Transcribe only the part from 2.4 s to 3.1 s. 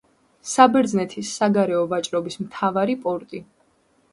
მთავარი